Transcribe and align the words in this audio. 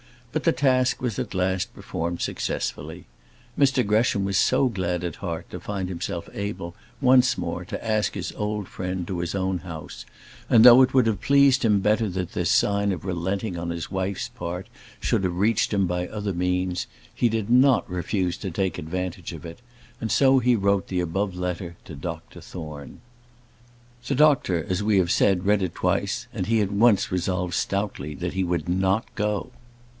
But 0.31 0.45
the 0.45 0.51
task 0.53 1.01
was 1.01 1.19
at 1.19 1.35
last 1.35 1.75
performed 1.75 2.21
successfully. 2.21 3.05
Mr 3.59 3.85
Gresham 3.85 4.23
was 4.25 4.37
so 4.37 4.67
glad 4.67 5.03
at 5.03 5.17
heart 5.17 5.47
to 5.51 5.59
find 5.59 5.89
himself 5.89 6.27
able, 6.33 6.73
once 7.01 7.37
more, 7.37 7.65
to 7.65 7.85
ask 7.85 8.15
his 8.15 8.31
old 8.31 8.67
friend 8.67 9.05
to 9.05 9.19
his 9.19 9.35
own 9.35 9.59
house; 9.59 10.05
and, 10.49 10.63
though 10.63 10.81
it 10.81 10.93
would 10.93 11.05
have 11.05 11.21
pleased 11.21 11.63
him 11.65 11.81
better 11.81 12.07
that 12.09 12.31
this 12.31 12.49
sign 12.49 12.91
of 12.91 13.05
relenting 13.05 13.57
on 13.57 13.69
his 13.69 13.91
wife's 13.91 14.29
part 14.29 14.67
should 15.01 15.23
have 15.25 15.35
reached 15.35 15.73
him 15.73 15.85
by 15.85 16.07
other 16.07 16.33
means, 16.33 16.87
he 17.13 17.27
did 17.29 17.49
not 17.49 17.87
refuse 17.87 18.37
to 18.37 18.49
take 18.49 18.79
advantage 18.79 19.33
of 19.33 19.45
it; 19.45 19.59
and 19.99 20.11
so 20.11 20.39
he 20.39 20.55
wrote 20.55 20.87
the 20.87 21.01
above 21.01 21.35
letter 21.35 21.75
to 21.83 21.93
Dr 21.93 22.39
Thorne. 22.39 23.01
The 24.07 24.15
doctor, 24.15 24.63
as 24.67 24.81
we 24.81 24.97
have 24.97 25.11
said, 25.11 25.45
read 25.45 25.61
it 25.61 25.75
twice; 25.75 26.25
and 26.33 26.47
he 26.47 26.61
at 26.61 26.71
once 26.71 27.11
resolved 27.11 27.53
stoutly 27.53 28.15
that 28.15 28.33
he 28.33 28.43
would 28.45 28.67
not 28.67 29.13
go. 29.13 29.51